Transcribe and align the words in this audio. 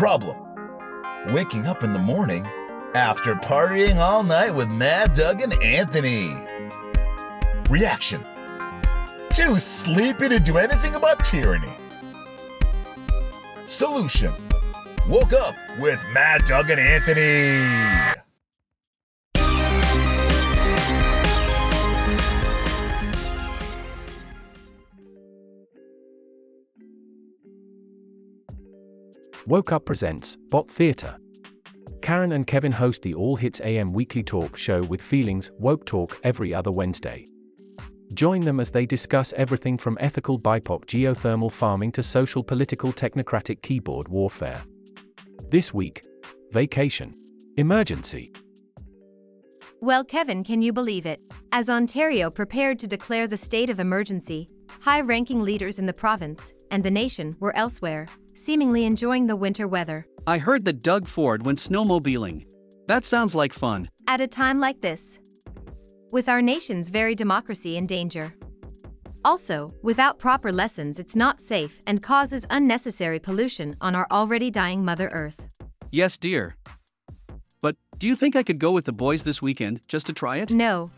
problem? 0.00 0.34
Waking 1.26 1.66
up 1.66 1.84
in 1.84 1.92
the 1.92 1.98
morning 1.98 2.46
after 2.94 3.34
partying 3.34 3.96
all 3.96 4.22
night 4.22 4.48
with 4.48 4.70
Mad 4.70 5.12
Doug 5.12 5.42
and 5.42 5.52
Anthony. 5.62 6.32
Reaction 7.68 8.24
Too 9.28 9.58
sleepy 9.58 10.30
to 10.30 10.40
do 10.40 10.56
anything 10.56 10.94
about 10.94 11.22
tyranny. 11.22 11.76
Solution 13.66 14.32
Woke 15.06 15.34
up 15.34 15.54
with 15.78 16.02
Mad 16.14 16.46
Doug 16.46 16.70
and 16.70 16.80
Anthony. 16.80 18.19
Woke 29.46 29.72
Up 29.72 29.86
presents 29.86 30.36
Bot 30.50 30.70
Theatre. 30.70 31.16
Karen 32.02 32.32
and 32.32 32.46
Kevin 32.46 32.72
host 32.72 33.00
the 33.00 33.14
All 33.14 33.38
HitZ 33.38 33.64
AM 33.64 33.90
weekly 33.92 34.22
talk 34.22 34.54
show 34.56 34.82
with 34.82 35.00
feelings, 35.00 35.50
woke 35.58 35.86
talk, 35.86 36.20
every 36.24 36.52
other 36.52 36.70
Wednesday. 36.70 37.24
Join 38.12 38.42
them 38.42 38.60
as 38.60 38.70
they 38.70 38.84
discuss 38.84 39.32
everything 39.34 39.78
from 39.78 39.96
ethical 39.98 40.38
BIPOC 40.38 40.84
geothermal 40.84 41.50
farming 41.50 41.92
to 41.92 42.02
social 42.02 42.44
political 42.44 42.92
technocratic 42.92 43.62
keyboard 43.62 44.08
warfare. 44.08 44.62
This 45.50 45.72
week, 45.72 46.02
vacation, 46.52 47.14
emergency. 47.56 48.32
Well, 49.80 50.04
Kevin, 50.04 50.44
can 50.44 50.60
you 50.60 50.74
believe 50.74 51.06
it? 51.06 51.20
As 51.52 51.70
Ontario 51.70 52.30
prepared 52.30 52.78
to 52.80 52.86
declare 52.86 53.26
the 53.26 53.38
state 53.38 53.70
of 53.70 53.80
emergency, 53.80 54.48
high 54.80 55.00
ranking 55.00 55.42
leaders 55.42 55.78
in 55.78 55.86
the 55.86 55.94
province 55.94 56.52
and 56.70 56.84
the 56.84 56.90
nation 56.90 57.34
were 57.40 57.56
elsewhere, 57.56 58.06
seemingly 58.40 58.86
enjoying 58.86 59.26
the 59.26 59.36
winter 59.36 59.68
weather. 59.68 60.06
I 60.26 60.38
heard 60.38 60.64
that 60.64 60.82
Doug 60.82 61.06
Ford 61.06 61.44
went 61.44 61.58
snowmobiling. 61.58 62.46
That 62.88 63.04
sounds 63.04 63.34
like 63.34 63.52
fun. 63.52 63.90
At 64.06 64.22
a 64.22 64.26
time 64.26 64.58
like 64.58 64.80
this, 64.80 65.18
with 66.10 66.28
our 66.28 66.40
nation's 66.40 66.88
very 66.88 67.14
democracy 67.14 67.76
in 67.76 67.86
danger. 67.86 68.34
Also, 69.26 69.70
without 69.82 70.18
proper 70.18 70.50
lessons, 70.50 70.98
it's 70.98 71.14
not 71.14 71.42
safe 71.42 71.82
and 71.86 72.02
causes 72.02 72.46
unnecessary 72.48 73.18
pollution 73.18 73.76
on 73.82 73.94
our 73.94 74.06
already 74.10 74.50
dying 74.50 74.82
Mother 74.82 75.08
Earth. 75.08 75.36
Yes, 75.92 76.16
dear. 76.16 76.56
But 77.60 77.76
do 77.98 78.06
you 78.06 78.16
think 78.16 78.34
I 78.36 78.42
could 78.42 78.58
go 78.58 78.72
with 78.72 78.86
the 78.86 78.92
boys 78.92 79.22
this 79.22 79.42
weekend 79.42 79.82
just 79.86 80.06
to 80.06 80.14
try 80.14 80.38
it? 80.38 80.50
No. 80.50 80.90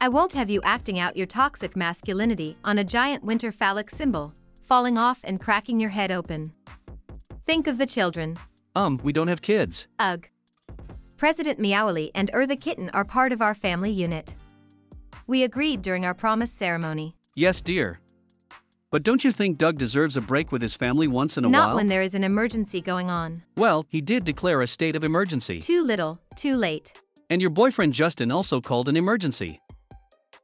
I 0.00 0.08
won't 0.08 0.32
have 0.32 0.50
you 0.50 0.60
acting 0.64 0.98
out 0.98 1.16
your 1.16 1.26
toxic 1.26 1.76
masculinity 1.76 2.56
on 2.64 2.78
a 2.78 2.84
giant 2.84 3.22
winter 3.22 3.52
phallic 3.52 3.90
symbol, 3.90 4.32
falling 4.68 4.98
off 4.98 5.20
and 5.24 5.40
cracking 5.40 5.80
your 5.80 5.90
head 5.90 6.10
open. 6.12 6.52
Think 7.46 7.66
of 7.66 7.78
the 7.78 7.86
children. 7.86 8.36
Um, 8.76 9.00
we 9.02 9.14
don't 9.14 9.28
have 9.28 9.40
kids. 9.40 9.88
Ugh. 9.98 10.26
President 11.16 11.58
Meowly 11.58 12.10
and 12.14 12.30
Ur 12.34 12.46
the 12.46 12.54
kitten 12.54 12.90
are 12.90 13.04
part 13.04 13.32
of 13.32 13.40
our 13.40 13.54
family 13.54 13.90
unit. 13.90 14.34
We 15.26 15.42
agreed 15.42 15.80
during 15.82 16.04
our 16.04 16.12
promise 16.14 16.52
ceremony. 16.52 17.16
Yes, 17.34 17.62
dear. 17.62 17.98
But 18.90 19.02
don't 19.02 19.24
you 19.24 19.32
think 19.32 19.56
Doug 19.58 19.78
deserves 19.78 20.16
a 20.16 20.20
break 20.20 20.52
with 20.52 20.60
his 20.62 20.74
family 20.74 21.08
once 21.08 21.36
in 21.38 21.44
a 21.44 21.48
Not 21.48 21.68
while? 21.68 21.76
when 21.76 21.88
there 21.88 22.02
is 22.02 22.14
an 22.14 22.24
emergency 22.24 22.80
going 22.82 23.10
on. 23.10 23.42
well, 23.56 23.86
he 23.88 24.00
did 24.02 24.24
declare 24.24 24.60
a 24.60 24.66
state 24.66 24.96
of 24.96 25.02
emergency. 25.04 25.60
Too 25.60 25.82
little, 25.82 26.20
too 26.36 26.56
late. 26.56 26.92
And 27.30 27.40
your 27.40 27.50
boyfriend 27.50 27.94
Justin 27.94 28.30
also 28.30 28.60
called 28.60 28.88
an 28.88 28.96
emergency. 28.96 29.60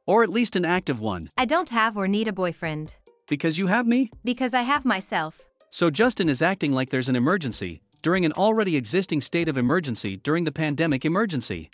Or 0.07 0.23
at 0.23 0.29
least 0.29 0.55
an 0.55 0.65
active 0.65 0.99
one. 0.99 1.27
I 1.37 1.45
don't 1.45 1.69
have 1.69 1.95
or 1.97 2.07
need 2.07 2.27
a 2.27 2.33
boyfriend. 2.33 2.95
Because 3.27 3.57
you 3.57 3.67
have 3.67 3.87
me? 3.87 4.11
Because 4.23 4.53
I 4.53 4.61
have 4.61 4.85
myself. 4.85 5.41
So 5.71 5.89
Justin 5.89 6.29
is 6.29 6.41
acting 6.41 6.71
like 6.71 6.89
there's 6.89 7.09
an 7.09 7.15
emergency, 7.15 7.81
during 8.03 8.23
an 8.23 8.31
already 8.33 8.77
existing 8.77 9.19
state 9.19 9.49
of 9.49 9.57
emergency 9.57 10.17
during 10.17 10.43
the 10.43 10.51
pandemic 10.51 11.05
emergency. 11.05 11.69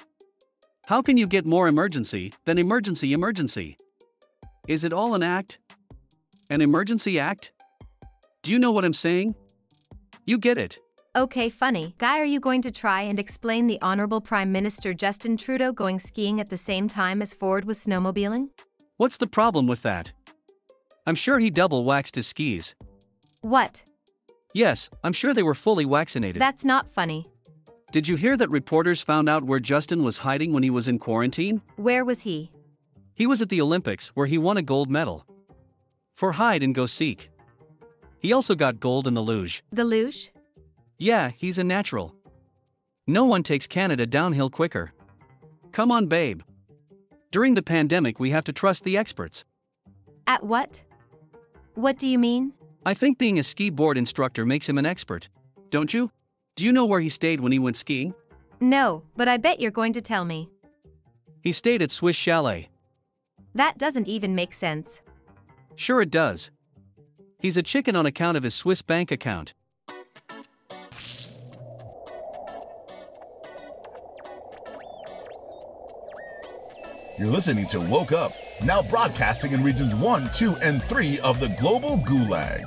How 0.87 1.01
can 1.01 1.17
you 1.17 1.27
get 1.27 1.45
more 1.45 1.67
emergency 1.67 2.33
than 2.45 2.57
emergency 2.57 3.13
emergency? 3.13 3.77
Is 4.67 4.83
it 4.83 4.93
all 4.93 5.13
an 5.13 5.23
act? 5.23 5.59
An 6.49 6.61
emergency 6.61 7.19
act? 7.19 7.51
Do 8.43 8.51
you 8.51 8.57
know 8.57 8.71
what 8.71 8.85
I'm 8.85 8.93
saying? 8.93 9.35
You 10.25 10.37
get 10.37 10.57
it. 10.57 10.77
Okay, 11.15 11.49
funny. 11.49 11.93
Guy, 11.97 12.19
are 12.19 12.25
you 12.25 12.39
going 12.39 12.61
to 12.61 12.71
try 12.71 13.01
and 13.01 13.19
explain 13.19 13.67
the 13.67 13.81
Honorable 13.81 14.21
Prime 14.21 14.51
Minister 14.51 14.93
Justin 14.93 15.35
Trudeau 15.35 15.73
going 15.73 15.99
skiing 15.99 16.39
at 16.39 16.49
the 16.49 16.57
same 16.57 16.87
time 16.87 17.21
as 17.21 17.33
Ford 17.33 17.65
was 17.65 17.85
snowmobiling? 17.85 18.49
What's 18.95 19.17
the 19.17 19.27
problem 19.27 19.67
with 19.67 19.81
that? 19.81 20.13
I'm 21.05 21.15
sure 21.15 21.39
he 21.39 21.49
double 21.49 21.83
waxed 21.83 22.15
his 22.15 22.27
skis. 22.27 22.75
What? 23.41 23.81
Yes, 24.53 24.89
I'm 25.03 25.13
sure 25.13 25.33
they 25.33 25.43
were 25.43 25.55
fully 25.55 25.85
vaccinated. 25.85 26.41
That's 26.41 26.65
not 26.65 26.91
funny. 26.91 27.25
Did 27.91 28.07
you 28.07 28.15
hear 28.15 28.37
that 28.37 28.49
reporters 28.49 29.01
found 29.01 29.27
out 29.27 29.43
where 29.43 29.59
Justin 29.59 30.03
was 30.03 30.17
hiding 30.17 30.53
when 30.53 30.63
he 30.63 30.69
was 30.69 30.87
in 30.87 30.99
quarantine? 30.99 31.61
Where 31.75 32.05
was 32.05 32.21
he? 32.21 32.51
He 33.13 33.27
was 33.27 33.41
at 33.41 33.49
the 33.49 33.61
Olympics 33.61 34.07
where 34.09 34.27
he 34.27 34.37
won 34.37 34.57
a 34.57 34.61
gold 34.61 34.89
medal. 34.89 35.25
For 36.15 36.33
hide 36.33 36.63
and 36.63 36.75
go 36.75 36.85
seek. 36.85 37.29
He 38.19 38.31
also 38.31 38.55
got 38.55 38.79
gold 38.79 39.07
in 39.07 39.13
the 39.13 39.21
luge. 39.21 39.63
The 39.71 39.83
luge? 39.83 40.31
Yeah, 40.99 41.29
he's 41.29 41.57
a 41.57 41.63
natural. 41.63 42.15
No 43.07 43.25
one 43.25 43.43
takes 43.43 43.65
Canada 43.67 44.05
downhill 44.05 44.49
quicker. 44.49 44.93
Come 45.71 45.91
on, 45.91 46.05
babe. 46.05 46.41
During 47.31 47.55
the 47.55 47.63
pandemic, 47.63 48.19
we 48.19 48.29
have 48.29 48.43
to 48.43 48.53
trust 48.53 48.83
the 48.83 48.97
experts. 48.97 49.43
At 50.27 50.43
what? 50.43 50.83
What 51.75 51.97
do 51.97 52.07
you 52.07 52.19
mean? 52.19 52.53
I 52.85 52.93
think 52.93 53.17
being 53.17 53.39
a 53.39 53.43
ski 53.43 53.69
board 53.69 53.97
instructor 53.97 54.45
makes 54.45 54.67
him 54.67 54.77
an 54.77 54.85
expert. 54.85 55.29
Don't 55.69 55.93
you? 55.93 56.11
Do 56.55 56.65
you 56.65 56.71
know 56.71 56.85
where 56.85 56.99
he 56.99 57.09
stayed 57.09 57.39
when 57.39 57.51
he 57.51 57.59
went 57.59 57.77
skiing? 57.77 58.13
No, 58.59 59.03
but 59.15 59.27
I 59.27 59.37
bet 59.37 59.59
you're 59.59 59.71
going 59.71 59.93
to 59.93 60.01
tell 60.01 60.25
me. 60.25 60.49
He 61.41 61.51
stayed 61.51 61.81
at 61.81 61.91
Swiss 61.91 62.15
Chalet. 62.15 62.69
That 63.55 63.77
doesn't 63.77 64.07
even 64.07 64.35
make 64.35 64.53
sense. 64.53 65.01
Sure, 65.75 66.01
it 66.01 66.11
does. 66.11 66.51
He's 67.39 67.57
a 67.57 67.63
chicken 67.63 67.95
on 67.95 68.05
account 68.05 68.37
of 68.37 68.43
his 68.43 68.53
Swiss 68.53 68.81
bank 68.81 69.09
account. 69.11 69.53
You're 77.17 77.29
listening 77.29 77.67
to 77.67 77.79
Woke 77.79 78.11
Up, 78.11 78.31
now 78.63 78.81
broadcasting 78.83 79.51
in 79.51 79.63
regions 79.63 79.95
1, 79.95 80.29
2, 80.33 80.55
and 80.63 80.81
3 80.83 81.19
of 81.19 81.39
the 81.39 81.49
global 81.59 81.97
gulag. 81.99 82.65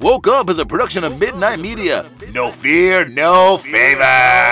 Woke 0.00 0.26
Up 0.26 0.50
is 0.50 0.58
a 0.58 0.66
production 0.66 1.04
of 1.04 1.18
Midnight 1.18 1.60
Media. 1.60 2.10
No 2.32 2.50
fear, 2.50 3.04
no 3.04 3.58
favor. 3.58 4.51